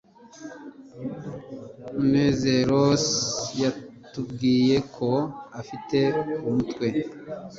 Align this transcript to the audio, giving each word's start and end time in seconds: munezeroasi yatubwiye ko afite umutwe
munezeroasi 1.95 3.25
yatubwiye 3.63 4.75
ko 4.95 5.09
afite 5.61 5.97
umutwe 6.47 6.87